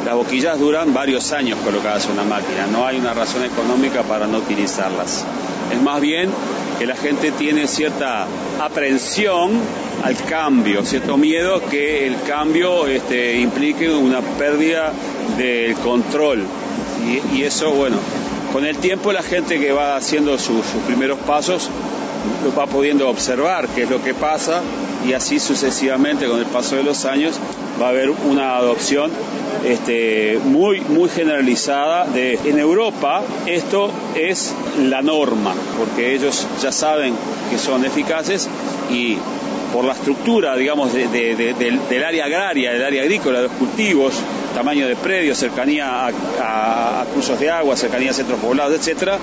Las 0.07 0.15
boquillas 0.15 0.57
duran 0.61 0.95
varios 0.95 1.33
años 1.33 1.59
colocadas 1.65 2.07
en 2.07 2.13
una 2.13 2.23
máquina, 2.23 2.69
no 2.71 2.87
hay 2.87 2.97
una 2.97 3.13
razón 3.13 3.43
económica 3.43 4.05
para 4.05 4.29
no 4.29 4.39
utilizarlas. 4.39 5.25
Es 5.73 5.83
más 5.83 6.01
bien 6.01 6.31
que 6.79 6.87
la 6.87 6.95
gente 6.95 7.33
tiene 7.33 7.67
cierta 7.67 8.25
aprehensión 8.61 9.61
al 10.05 10.17
cambio, 10.17 10.85
cierto 10.85 11.17
miedo 11.17 11.61
que 11.69 12.07
el 12.07 12.23
cambio 12.23 12.87
este, 12.87 13.41
implique 13.41 13.93
una 13.93 14.21
pérdida 14.21 14.93
del 15.37 15.75
control. 15.75 16.45
Y, 17.35 17.43
eso, 17.43 17.73
bueno, 17.73 17.97
con 18.53 18.65
el 18.65 18.79
tiempo 18.79 19.11
la 19.11 19.25
gente 19.25 19.59
que 19.59 19.73
va 19.73 19.97
haciendo 19.97 20.39
sus 20.39 20.65
primeros 20.87 21.19
pasos 21.19 21.69
lo 22.45 22.55
va 22.55 22.67
pudiendo 22.67 23.09
observar 23.09 23.69
qué 23.69 23.83
es 23.83 23.91
lo 23.91 24.03
que 24.03 24.15
pasa 24.15 24.61
y 25.07 25.13
así 25.13 25.39
sucesivamente 25.39 26.27
con 26.27 26.39
el 26.39 26.47
paso 26.47 26.77
de 26.77 26.83
los 26.83 27.05
años 27.05 27.39
va 27.81 27.87
a 27.87 27.91
haber 27.91 28.11
una 28.11 28.57
adopción 28.57 29.11
este, 29.65 30.39
muy, 30.45 30.81
muy 30.81 31.09
generalizada 31.09 32.07
de 32.07 32.39
en 32.45 32.59
Europa 32.59 33.23
esto 33.47 33.91
es 34.15 34.55
la 34.81 35.03
norma 35.03 35.55
porque 35.79 36.15
ellos 36.15 36.47
ya 36.63 36.73
saben 36.73 37.15
que 37.51 37.59
son 37.59 37.85
eficaces 37.85 38.49
y 38.91 39.19
por 39.73 39.85
la 39.85 39.93
estructura, 39.93 40.57
digamos, 40.57 40.93
del, 40.95 42.05
área 42.05 42.25
agraria, 42.25 42.73
del 42.73 42.83
área 42.83 43.03
agrícola, 43.03 43.41
de 43.41 43.49
los 43.49 43.57
cultivos, 43.59 44.15
tamaño 44.55 44.87
de 44.87 44.97
predios, 44.97 45.37
cercanía 45.37 46.07
a, 46.41 47.05
cursos 47.13 47.39
de 47.39 47.51
agua, 47.51 47.77
cercanía 47.77 48.11
a 48.11 48.15
centros 48.15 48.41
poblados, 48.41 48.75
etcétera, 48.75 49.19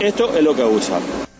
esto 0.00 0.34
es 0.34 0.42
lo 0.42 0.54
que 0.54 0.64
usan. 0.64 1.33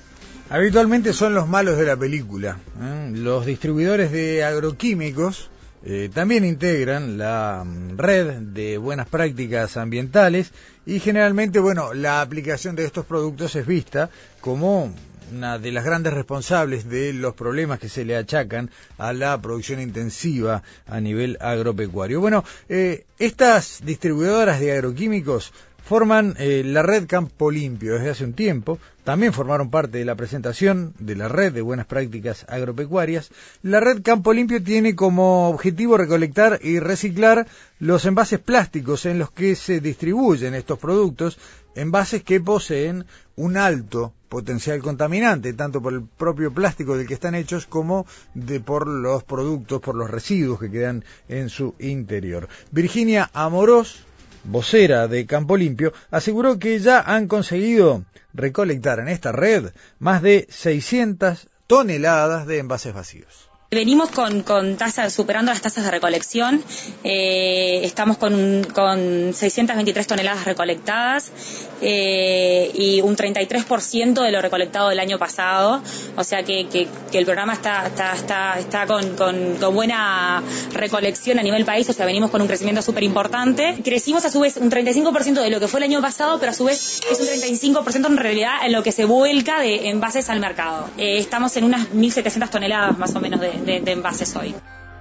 Habitualmente 0.55 1.13
son 1.13 1.35
los 1.35 1.49
malos 1.49 1.77
de 1.77 1.85
la 1.85 1.97
película. 1.97 2.59
¿eh? 2.81 3.11
Los 3.13 3.45
distribuidores 3.45 4.13
de 4.13 4.45
agroquímicos 4.45 5.51
eh, 5.85 6.11
también 6.15 6.45
integran 6.45 7.19
la 7.19 7.65
mm, 7.67 7.99
red 7.99 8.35
de 8.35 8.79
buenas 8.79 9.09
prácticas 9.09 9.77
ambientales 9.77 10.53
y 10.87 11.01
generalmente, 11.01 11.59
bueno, 11.59 11.93
la 11.93 12.21
aplicación 12.21 12.77
de 12.77 12.85
estos 12.85 13.05
productos 13.05 13.57
es 13.57 13.67
vista 13.67 14.11
como 14.41 14.95
una 15.33 15.59
de 15.59 15.73
las 15.73 15.85
grandes 15.85 16.13
responsables 16.13 16.89
de 16.89 17.13
los 17.13 17.35
problemas 17.35 17.81
que 17.81 17.89
se 17.89 18.05
le 18.05 18.17
achacan 18.17 18.71
a 18.97 19.13
la 19.13 19.43
producción 19.43 19.81
intensiva 19.81 20.63
a 20.87 21.01
nivel 21.01 21.37
agropecuario. 21.41 22.21
Bueno, 22.21 22.45
eh, 22.69 23.07
estas 23.19 23.81
distribuidoras 23.85 24.61
de 24.61 24.71
agroquímicos 24.71 25.53
forman 25.85 26.35
eh, 26.39 26.63
la 26.65 26.83
red 26.83 27.07
Campo 27.07 27.51
Limpio 27.51 27.95
desde 27.95 28.11
hace 28.11 28.25
un 28.25 28.33
tiempo, 28.33 28.79
también 29.05 29.35
formaron 29.35 29.71
parte 29.71 29.99
de 29.99 30.07
la 30.07 30.15
presentación 30.15 30.95
de 30.99 31.15
la 31.15 31.29
red 31.29 31.53
de 31.53 31.61
buenas 31.61 31.87
prácticas 31.87 32.47
agropecuarias. 32.49 33.31
La 33.63 33.81
red 33.81 34.03
Campo 34.03 34.33
Limpio 34.33 34.63
tiene 34.63 34.97
como 34.97 35.51
objetivo 35.51 35.99
recolectar 35.99 36.59
y 36.63 36.79
reciclar 36.79 37.47
los 37.79 38.07
envases 38.07 38.41
plásticos 38.41 39.05
en 39.05 39.19
los 39.19 39.31
que 39.31 39.55
se 39.57 39.81
distribuyen 39.81 40.55
estos 40.55 40.79
productos, 40.79 41.39
envases 41.75 42.23
que 42.23 42.41
poseen 42.41 43.05
un 43.37 43.59
alto 43.59 44.15
potencial 44.31 44.81
contaminante, 44.81 45.53
tanto 45.53 45.83
por 45.83 45.93
el 45.93 46.03
propio 46.03 46.51
plástico 46.53 46.97
del 46.97 47.07
que 47.07 47.15
están 47.15 47.35
hechos 47.35 47.67
como 47.67 48.07
de 48.33 48.59
por 48.59 48.89
los 48.89 49.23
productos, 49.23 49.83
por 49.83 49.97
los 49.97 50.11
residuos 50.11 50.59
que 50.59 50.71
quedan 50.71 51.05
en 51.29 51.51
su 51.51 51.75
interior. 51.79 52.49
Virginia 52.73 53.31
Amorós 53.35 54.03
vocera 54.45 55.09
de 55.09 55.27
Campo 55.27 55.57
Limpio, 55.57 55.93
aseguró 56.11 56.59
que 56.59 56.79
ya 56.79 57.01
han 57.01 57.29
conseguido 57.29 58.05
recolectar 58.33 58.99
en 59.01 59.09
esta 59.09 59.33
red 59.33 59.73
más 59.99 60.23
de 60.23 60.47
600 60.51 61.49
toneladas 61.67 62.47
de 62.47 62.59
envases 62.59 62.95
vacíos. 62.95 63.51
Venimos 63.75 64.11
con, 64.11 64.43
con 64.43 64.77
tasas, 64.77 65.13
superando 65.13 65.51
las 65.51 65.61
tasas 65.61 65.85
de 65.85 65.91
recolección. 65.91 66.63
Eh, 67.03 67.81
estamos 67.83 68.17
con, 68.19 68.65
con 68.73 69.35
623 69.35 70.07
toneladas 70.07 70.45
recolectadas 70.45 71.33
eh, 71.81 72.71
y 72.73 73.01
un 73.01 73.17
33% 73.17 74.23
de 74.23 74.31
lo 74.31 74.41
recolectado 74.41 74.89
del 74.91 75.01
año 75.01 75.19
pasado. 75.19 75.83
O 76.17 76.25
sea 76.25 76.45
que, 76.45 76.67
que, 76.69 76.89
el 77.19 77.25
programa 77.25 77.53
está, 77.53 77.87
está, 77.87 78.13
está, 78.15 78.59
está 78.59 78.87
con, 78.87 79.17
con, 79.17 79.57
con, 79.57 79.75
buena 79.75 80.43
recolección 80.73 81.39
a 81.39 81.43
nivel 81.43 81.65
país. 81.65 81.89
O 81.91 81.93
sea, 81.93 82.07
venimos 82.07 82.31
con 82.31 82.41
un 82.41 82.47
crecimiento 82.47 82.81
súper 82.81 83.03
importante. 83.03 83.77
Crecimos 83.83 84.25
a 84.25 84.31
su 84.31 84.41
vez 84.41 84.57
un 84.57 84.71
35% 84.71 85.43
de 85.43 85.51
lo 85.51 85.61
que 85.61 85.69
fue 85.69 85.81
el 85.81 85.85
año 85.85 86.01
pasado, 86.01 86.39
pero 86.39 86.53
a 86.53 86.55
su 86.55 86.65
vez 86.65 87.01
es 87.11 87.21
un 87.21 87.27
35% 87.75 88.07
en 88.07 88.17
realidad 88.17 88.53
en 88.65 88.73
lo 88.73 88.83
que 88.83 88.93
se 88.93 89.05
vuelca 89.05 89.61
de 89.61 89.89
envases 89.89 90.31
al 90.31 90.41
mercado. 90.41 90.89
Eh, 90.97 91.19
estamos 91.19 91.57
en 91.57 91.65
unas 91.65 91.91
1.700 91.91 92.51
toneladas 92.51 92.97
más 92.99 93.15
o 93.15 93.21
menos 93.21 93.41
de, 93.41 93.64
de, 93.65 93.83
envases 93.93 94.35
hoy. 94.37 94.55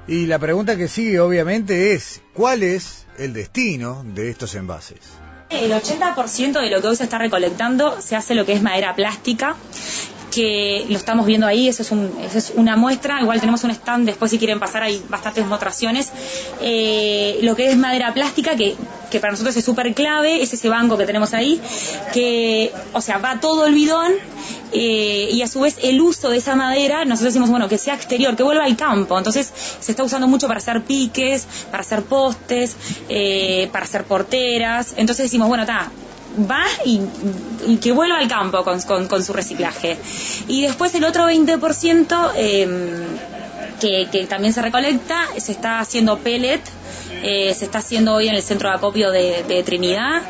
Y 0.08 0.26
la 0.26 0.40
pregunta 0.40 0.76
que 0.76 0.88
sigue 0.88 1.20
obviamente 1.20 1.94
es, 1.94 2.22
¿cuál 2.34 2.64
es 2.64 3.06
el 3.18 3.34
destino 3.34 4.04
de 4.04 4.30
estos 4.30 4.56
envases? 4.56 5.00
El 5.50 5.72
80% 5.72 6.60
de 6.60 6.70
lo 6.70 6.82
que 6.82 6.88
hoy 6.88 6.96
se 6.96 7.04
está 7.04 7.20
recolectando 7.20 8.02
se 8.02 8.16
hace 8.16 8.36
lo 8.36 8.46
que 8.46 8.54
es 8.54 8.62
madera 8.62 8.96
plástica 8.96 9.56
que 10.34 10.86
lo 10.90 10.98
estamos 10.98 11.26
viendo 11.26 11.46
ahí, 11.46 11.68
eso 11.68 11.84
es, 11.84 11.92
un, 11.92 12.12
eso 12.22 12.38
es 12.38 12.54
una 12.56 12.76
muestra, 12.76 13.22
igual 13.22 13.40
tenemos 13.40 13.64
un 13.64 13.72
stand, 13.72 14.06
después 14.06 14.32
si 14.32 14.40
quieren 14.40 14.60
pasar 14.60 14.82
hay 14.82 15.02
bastantes 15.08 15.46
mostraciones, 15.46 16.12
eh, 16.60 17.38
lo 17.44 17.56
que 17.56 17.70
es 17.70 17.78
madera 17.78 18.14
plástica, 18.14 18.56
que, 18.56 18.76
que 19.12 19.20
para 19.20 19.32
nosotros 19.32 19.56
es 19.56 19.64
súper 19.64 19.94
clave, 19.94 20.42
es 20.42 20.52
ese 20.52 20.70
banco 20.70 20.98
que 20.98 21.06
tenemos 21.06 21.34
ahí, 21.34 21.62
que, 22.14 22.72
o 22.94 23.02
sea, 23.02 23.20
va 23.20 23.40
todo 23.40 23.68
el 23.68 23.76
bidón 23.76 24.14
eh, 24.74 25.30
y 25.32 25.42
a 25.42 25.48
su 25.48 25.62
vez 25.62 25.78
el 25.82 26.02
uso 26.02 26.30
de 26.30 26.38
esa 26.38 26.56
madera, 26.56 27.06
nosotros 27.06 27.34
decimos, 27.34 27.50
bueno, 27.50 27.68
que 27.68 27.78
sea 27.78 27.96
exterior, 27.96 28.36
que 28.36 28.44
vuelva 28.44 28.66
al 28.66 28.76
campo. 28.76 29.18
Entonces 29.18 29.52
se 29.80 29.92
está 29.92 30.04
usando 30.04 30.28
mucho 30.28 30.48
para 30.48 30.60
hacer 30.60 30.82
piques, 30.84 31.48
para 31.72 31.82
hacer 31.82 32.04
postes, 32.04 32.76
eh, 33.10 33.70
para 33.72 33.86
hacer 33.86 34.04
porteras. 34.06 34.94
Entonces 34.98 35.26
decimos, 35.26 35.48
bueno, 35.48 35.64
está, 35.64 35.92
va 36.50 36.66
y, 36.86 37.00
que 37.78 37.92
vuelva 37.92 38.18
al 38.18 38.28
campo 38.28 38.64
con, 38.64 38.82
con, 39.08 39.24
su 39.24 39.34
reciclaje. 39.34 39.98
Y 40.48 40.64
después 40.64 40.94
el 40.96 41.04
otro 41.06 41.30
20% 41.30 42.32
em, 42.36 42.70
que, 43.80 44.08
que, 44.12 44.26
también 44.26 44.54
se 44.54 44.62
recolecta, 44.62 45.28
se 45.38 45.52
está 45.52 45.80
haciendo 45.80 46.18
pellet, 46.20 46.62
eh, 47.24 47.54
se 47.54 47.66
está 47.66 47.80
haciendo 47.80 48.14
hoy 48.16 48.28
en 48.28 48.36
el 48.36 48.42
centro 48.42 48.70
de 48.70 48.76
acopio 48.76 49.12
de, 49.12 49.64
Trinidad. 49.66 50.24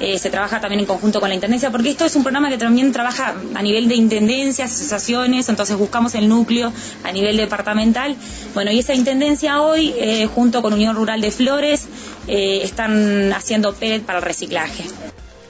Eh, 0.00 0.18
se 0.18 0.30
trabaja 0.30 0.60
también 0.60 0.80
en 0.80 0.86
conjunto 0.86 1.20
con 1.20 1.28
la 1.28 1.34
Intendencia, 1.34 1.70
porque 1.70 1.90
esto 1.90 2.04
es 2.04 2.14
un 2.16 2.22
programa 2.22 2.48
que 2.48 2.58
también 2.58 2.92
trabaja 2.92 3.34
a 3.54 3.62
nivel 3.62 3.88
de 3.88 3.94
intendencias, 3.94 4.72
asociaciones, 4.72 5.48
entonces 5.48 5.76
buscamos 5.76 6.14
el 6.14 6.28
núcleo 6.28 6.72
a 7.04 7.12
nivel 7.12 7.36
departamental. 7.36 8.16
Bueno, 8.54 8.70
y 8.70 8.78
esa 8.78 8.94
Intendencia 8.94 9.62
hoy, 9.62 9.94
eh, 9.96 10.26
junto 10.26 10.62
con 10.62 10.72
Unión 10.72 10.96
Rural 10.96 11.20
de 11.20 11.30
Flores, 11.30 11.86
están 12.26 13.32
haciendo 13.32 13.72
pellet 13.72 14.02
para 14.02 14.18
el 14.18 14.24
reciclaje. 14.24 14.84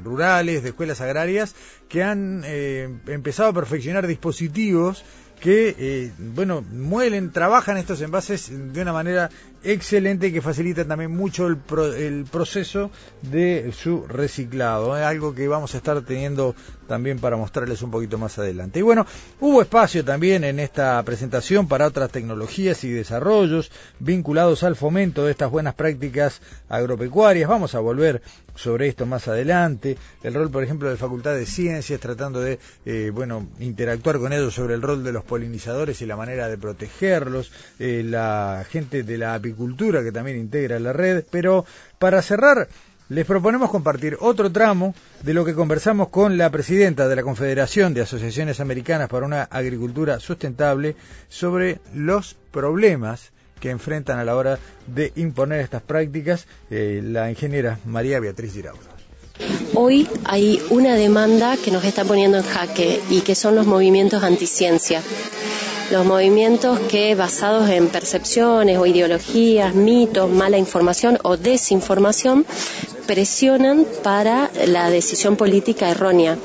rurales, 0.05 0.63
de 0.63 0.69
escuelas 0.71 1.01
agrarias, 1.01 1.55
que 1.89 2.03
han 2.03 2.43
eh, 2.45 2.89
empezado 3.07 3.49
a 3.51 3.53
perfeccionar 3.55 4.07
dispositivos 4.07 5.05
que, 5.41 5.75
eh, 5.79 6.13
bueno, 6.19 6.63
muelen, 6.63 7.31
trabajan 7.31 7.77
estos 7.77 8.01
envases 8.01 8.51
de 8.73 8.81
una 8.81 8.93
manera 8.93 9.31
excelente 9.65 10.33
que 10.33 10.43
facilita 10.43 10.85
también 10.85 11.11
mucho 11.11 11.47
el, 11.47 11.57
proceso 12.27 12.91
de 13.23 13.73
su 13.77 14.07
reciclado. 14.07 14.97
Es 14.97 15.05
algo 15.05 15.35
que 15.35 15.49
vamos 15.49 15.75
a 15.75 15.79
estar 15.79 16.01
teniendo 16.03 16.55
también 16.87 17.19
para 17.19 17.37
mostrarles 17.37 17.83
un 17.83 17.91
poquito 17.91 18.19
más 18.19 18.39
adelante. 18.39 18.79
Y 18.79 18.83
bueno, 18.83 19.07
hubo 19.41 19.63
espacio 19.63 20.05
también 20.05 20.45
en 20.45 20.61
esta 20.61 21.03
presentación 21.03 21.67
para 21.67 21.87
otras 21.87 22.11
tecnologías 22.11 22.85
y 22.85 22.91
desarrollos 22.91 23.71
vinculados 23.99 24.63
al 24.63 24.77
fomento 24.77 25.25
de 25.25 25.31
estas 25.31 25.51
buenas 25.51 25.75
prácticas 25.75 26.41
agropecuarias. 26.69 27.49
Vamos 27.49 27.75
a 27.75 27.81
volver 27.81 28.23
sobre 28.55 28.89
esto 28.89 29.07
más 29.07 29.27
adelante. 29.29 29.97
El 30.23 30.35
rol, 30.35 30.51
por 30.51 30.63
ejemplo, 30.63 30.91
de 30.91 30.97
Facultad 30.97 31.35
de 31.35 31.47
Ciencias, 31.47 32.01
tratando 32.01 32.41
de, 32.41 32.59
eh, 32.85 33.11
bueno, 33.13 33.49
interactuar 33.59 34.19
con 34.19 34.33
ellos 34.33 34.55
sobre 34.55 34.75
el 34.75 34.83
rol 34.83 35.03
de 35.03 35.13
los 35.13 35.25
polinizadores 35.25 36.01
y 36.03 36.07
la 36.07 36.17
manera 36.17 36.49
de 36.49 36.59
protegerlos. 36.59 37.51
Eh, 37.79 38.03
la 38.05 38.65
gente 38.71 39.03
de 39.03 39.19
la 39.19 39.35
apicultura 39.35 39.54
que 39.57 40.13
también 40.13 40.39
integra 40.39 40.79
la 40.79 40.93
red. 40.93 41.25
Pero 41.31 41.65
para 41.99 42.23
cerrar, 42.23 42.69
les 43.09 43.27
proponemos 43.27 43.71
compartir 43.71 44.17
otro 44.21 44.51
tramo 44.51 44.95
de 45.23 45.35
lo 45.35 45.45
que 45.45 45.55
conversamos 45.55 46.09
con 46.09 46.39
la 46.39 46.51
presidenta 46.51 47.07
de 47.07 47.17
la 47.17 47.23
Confederación 47.23 47.93
de 47.93 48.03
Asociaciones 48.03 48.61
Americanas 48.61 49.09
para 49.09 49.27
una 49.27 49.43
Agricultura 49.43 50.21
Sustentable 50.21 50.97
sobre 51.29 51.81
los 51.93 52.37
problemas 52.51 53.33
que 53.61 53.71
enfrentan 53.71 54.19
a 54.19 54.25
la 54.25 54.37
hora 54.37 54.59
de 54.87 55.13
imponer 55.17 55.61
estas 55.61 55.83
prácticas, 55.83 56.47
eh, 56.71 57.01
la 57.03 57.31
ingeniera 57.31 57.79
María 57.85 58.21
Beatriz 58.21 58.53
Giraudo. 58.53 58.95
Hoy 59.75 60.09
hay 60.25 60.63
una 60.71 60.95
demanda 60.95 61.57
que 61.57 61.73
nos 61.73 61.85
está 61.85 62.05
poniendo 62.05 62.39
en 62.39 62.45
jaque 62.45 63.01
y 63.11 63.23
que 63.23 63.35
son 63.35 63.57
los 63.57 63.67
movimientos 63.67 64.23
anticiencia 64.23 65.03
los 65.95 66.05
movimientos 66.05 66.81
que 66.91 67.15
basados 67.15 67.71
en 67.71 67.89
percepciones 67.89 68.79
o 68.79 68.85
ideologías, 68.85 69.77
mitos, 69.77 70.29
mala 70.29 70.59
información 70.59 71.19
o 71.23 71.37
desinformación 71.37 72.45
presionan 73.07 73.87
para 74.03 74.51
la 74.67 74.91
decisión 74.91 75.37
política 75.37 75.91
errónea 75.91 76.39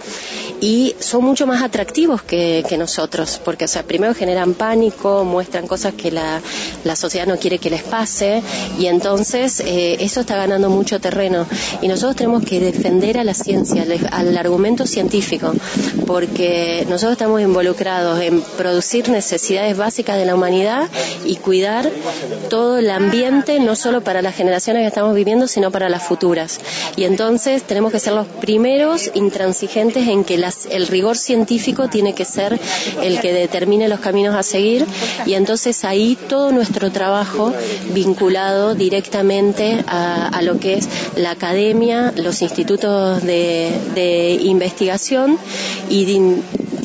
y 0.62 0.96
son 1.00 1.24
mucho 1.24 1.48
más 1.48 1.62
atractivos 1.64 2.22
que, 2.22 2.66
nosotros, 2.78 3.42
porque 3.44 3.66
o 3.66 3.68
sea, 3.68 3.84
primero 3.84 4.14
generan 4.14 4.54
pánico, 4.54 5.26
muestran 5.26 5.68
cosas 5.68 5.94
que 5.94 6.12
la, 6.12 6.42
sociedad 6.96 7.28
no 7.28 7.38
quiere 7.38 7.60
que 7.60 7.70
les 7.70 7.84
pase 7.84 8.42
y 8.78 8.88
entonces 8.88 9.62
eh, 9.62 9.98
eso 10.02 10.22
está 10.22 10.36
ganando 10.36 10.70
mucho 10.70 11.00
terreno 11.00 11.46
y 11.82 11.88
nosotros 11.88 12.16
tenemos 12.16 12.44
que 12.44 12.60
defender 12.60 13.18
a 13.18 13.24
la 13.24 13.34
ciencia, 13.34 13.86
al, 14.12 14.38
argumento 14.38 14.86
científico, 14.86 15.54
porque 16.06 16.86
nosotros 16.90 17.14
estamos 17.14 17.42
involucrados 17.42 18.22
en 18.22 18.42
producir 18.58 19.10
necesidades 19.10 19.78
básicas 19.78 20.18
de 20.18 20.26
la 20.26 20.36
humanidad 20.36 20.88
y 21.26 21.36
cuidar 21.38 21.90
todo 22.50 22.78
el 22.78 22.90
ambiente, 22.90 23.60
no 23.60 23.76
solo 23.76 24.02
para 24.02 24.22
las 24.22 24.36
generaciones 24.36 24.84
que 24.84 24.88
estamos 24.88 25.16
viviendo, 25.16 25.48
sino 25.48 25.72
para 25.72 25.90
las 25.90 26.04
futuras. 26.04 26.49
Y 26.96 27.04
entonces 27.04 27.64
tenemos 27.64 27.92
que 27.92 28.00
ser 28.00 28.14
los 28.14 28.28
primeros 28.28 29.12
intransigentes 29.14 30.08
en 30.08 30.24
que 30.24 30.42
el 30.70 30.88
rigor 30.88 31.18
científico 31.18 31.90
tiene 31.90 32.14
que 32.14 32.26
ser 32.26 32.60
el 33.02 33.20
que 33.20 33.34
determine 33.34 33.88
los 33.88 34.00
caminos 34.00 34.36
a 34.36 34.44
seguir. 34.44 34.86
Y 35.26 35.34
entonces 35.34 35.84
ahí 35.86 36.18
todo 36.28 36.52
nuestro 36.52 36.92
trabajo 36.92 37.54
vinculado 37.94 38.76
directamente 38.76 39.84
a, 39.88 40.40
lo 40.42 40.60
que 40.60 40.76
es 40.76 40.88
la 41.16 41.32
academia, 41.32 42.14
los 42.16 42.42
institutos 42.42 43.24
de, 43.24 43.72
de 43.94 44.38
investigación 44.42 45.38
y 45.90 46.06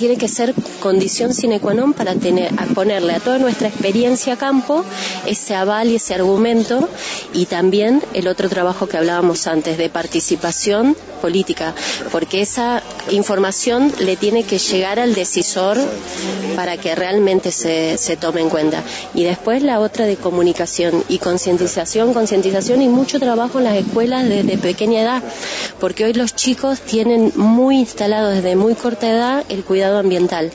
tiene 0.04 0.18
que 0.18 0.28
ser 0.28 0.52
condición 0.80 1.32
sine 1.32 1.60
qua 1.64 1.72
non 1.72 1.96
para 1.96 2.12
tener, 2.12 2.52
a 2.60 2.68
ponerle 2.76 3.16
a 3.16 3.24
toda 3.24 3.40
nuestra 3.40 3.72
experiencia 3.72 4.36
campo 4.36 4.84
ese 5.24 5.56
aval 5.56 5.88
y 5.88 5.96
ese 5.96 6.12
argumento 6.12 6.90
y 7.32 7.46
también 7.46 8.04
el 8.12 8.28
otro 8.28 8.50
trabajo 8.50 8.84
que 8.86 8.98
hablábamos 8.98 9.46
antes 9.46 9.78
de 9.78 9.88
participación 9.88 10.94
política, 11.22 11.72
porque 12.12 12.42
esa 12.42 12.82
información 13.10 13.90
le 13.98 14.16
tiene 14.16 14.44
que 14.44 14.58
llegar 14.58 15.00
al 15.00 15.14
decisor 15.14 15.78
para 16.54 16.76
que 16.76 16.94
realmente 16.94 17.50
se, 17.50 17.96
se 17.96 18.18
tome 18.18 18.42
en 18.42 18.50
cuenta. 18.50 18.82
Y 19.14 19.24
después 19.24 19.62
la 19.62 19.80
otra 19.80 20.04
de 20.04 20.16
comunicación 20.16 21.02
y 21.08 21.16
concientización, 21.16 22.12
concientización 22.12 22.82
y 22.82 22.88
mucho 22.88 23.18
trabajo 23.18 23.56
en 23.56 23.64
las 23.64 23.76
escuelas 23.76 24.28
desde 24.28 24.58
pequeña 24.58 25.00
edad, 25.00 25.22
porque 25.80 26.04
hoy 26.04 26.12
los 26.12 26.34
chicos 26.34 26.80
tienen 26.80 27.32
muy 27.36 27.78
instalado 27.78 28.28
desde 28.28 28.54
muy 28.54 28.74
corta 28.74 29.08
edad 29.10 29.44
el 29.48 29.64
cuidado 29.64 29.93
ambiental, 29.98 30.50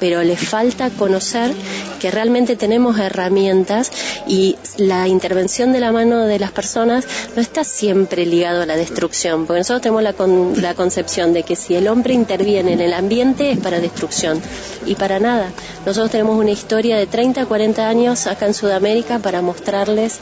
pero 0.00 0.22
le 0.22 0.36
falta 0.36 0.90
conocer 0.90 1.52
que 2.00 2.10
realmente 2.10 2.56
tenemos 2.56 2.98
herramientas 2.98 3.90
y 4.26 4.56
la 4.76 5.08
intervención 5.08 5.72
de 5.72 5.80
la 5.80 5.92
mano 5.92 6.26
de 6.26 6.38
las 6.38 6.52
personas 6.52 7.06
no 7.34 7.42
está 7.42 7.64
siempre 7.64 8.26
ligado 8.26 8.62
a 8.62 8.66
la 8.66 8.76
destrucción, 8.76 9.46
porque 9.46 9.60
nosotros 9.60 9.82
tenemos 9.82 10.02
la, 10.02 10.14
la 10.60 10.74
concepción 10.74 11.32
de 11.32 11.42
que 11.42 11.56
si 11.56 11.74
el 11.74 11.88
hombre 11.88 12.14
interviene 12.14 12.72
en 12.72 12.80
el 12.80 12.92
ambiente 12.92 13.50
es 13.50 13.58
para 13.58 13.80
destrucción 13.80 14.40
y 14.86 14.94
para 14.94 15.18
nada. 15.18 15.50
Nosotros 15.86 16.10
tenemos 16.10 16.38
una 16.38 16.50
historia 16.50 16.96
de 16.96 17.06
30, 17.06 17.46
40 17.46 17.88
años 17.88 18.26
acá 18.26 18.46
en 18.46 18.54
Sudamérica 18.54 19.18
para 19.18 19.42
mostrarles 19.42 20.18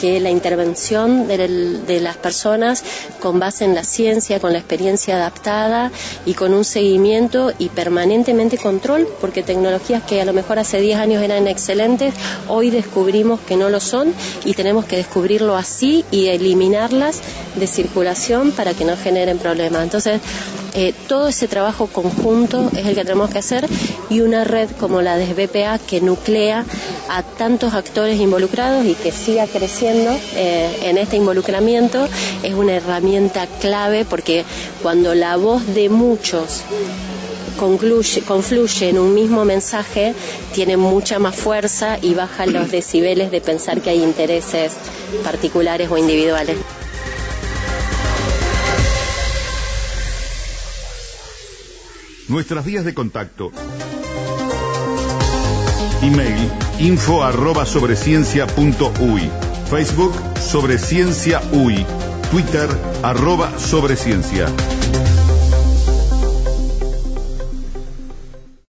que 0.00 0.20
la 0.20 0.30
intervención 0.30 1.28
de, 1.28 2.00
las 2.00 2.16
personas 2.16 2.82
con 3.20 3.38
base 3.38 3.64
en 3.64 3.74
la 3.74 3.84
ciencia, 3.84 4.40
con 4.40 4.52
la 4.52 4.58
experiencia 4.58 5.16
adaptada 5.16 5.90
y 6.26 6.34
con 6.34 6.54
un 6.54 6.64
seguimiento 6.64 7.52
y 7.58 7.68
permanentemente 8.12 8.58
control, 8.58 9.08
porque 9.22 9.42
tecnologías 9.42 10.02
que 10.02 10.20
a 10.20 10.26
lo 10.26 10.34
mejor 10.34 10.58
hace 10.58 10.80
10 10.80 10.98
años 10.98 11.22
eran 11.22 11.48
excelentes, 11.48 12.12
hoy 12.46 12.68
descubrimos 12.68 13.40
que 13.40 13.56
no 13.56 13.70
lo 13.70 13.80
son 13.80 14.12
y 14.44 14.52
tenemos 14.52 14.84
que 14.84 14.96
descubrirlo 14.96 15.56
así 15.56 16.04
y 16.10 16.26
eliminarlas 16.26 17.22
de 17.56 17.66
circulación 17.66 18.52
para 18.52 18.74
que 18.74 18.84
no 18.84 18.98
generen 18.98 19.38
problemas. 19.38 19.82
Entonces, 19.82 20.20
eh, 20.74 20.94
todo 21.08 21.28
ese 21.28 21.48
trabajo 21.48 21.86
conjunto 21.86 22.70
es 22.76 22.86
el 22.86 22.94
que 22.94 23.02
tenemos 23.02 23.30
que 23.30 23.38
hacer 23.38 23.66
y 24.10 24.20
una 24.20 24.44
red 24.44 24.68
como 24.78 25.00
la 25.00 25.16
de 25.16 25.32
BPA 25.32 25.78
que 25.78 26.00
nuclea 26.00 26.64
a 27.08 27.22
tantos 27.22 27.74
actores 27.74 28.20
involucrados 28.20 28.84
y 28.86 28.94
que 28.94 29.12
siga 29.12 29.46
creciendo 29.46 30.10
eh, 30.34 30.80
en 30.82 30.98
este 30.98 31.16
involucramiento 31.16 32.08
es 32.42 32.54
una 32.54 32.74
herramienta 32.74 33.46
clave 33.60 34.04
porque 34.04 34.44
cuando 34.82 35.14
la 35.14 35.36
voz 35.36 35.66
de 35.74 35.90
muchos 35.90 36.62
concluye, 37.62 38.22
confluye 38.22 38.88
en 38.88 38.98
un 38.98 39.14
mismo 39.14 39.44
mensaje, 39.44 40.14
tiene 40.52 40.76
mucha 40.76 41.20
más 41.20 41.36
fuerza 41.36 41.96
y 42.02 42.12
baja 42.12 42.44
los 42.44 42.72
decibeles 42.72 43.30
de 43.30 43.40
pensar 43.40 43.80
que 43.80 43.90
hay 43.90 44.02
intereses 44.02 44.72
particulares 45.22 45.88
o 45.88 45.96
individuales. 45.96 46.56
Nuestras 52.26 52.64
vías 52.64 52.84
de 52.84 52.94
contacto. 52.94 53.52
Email 56.02 56.50
info 56.80 57.22
arroba 57.22 57.64
sobre 57.64 57.94
Facebook 57.94 60.12
sobre 60.40 60.78
ciencia 60.78 61.40
UI. 61.52 61.86
Twitter 62.32 62.68
arroba 63.04 63.56
sobre 63.56 63.94
ciencia. 63.94 64.48